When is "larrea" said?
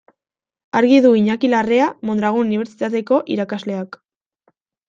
1.55-1.91